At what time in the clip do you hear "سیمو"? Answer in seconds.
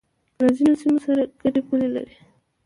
0.81-0.99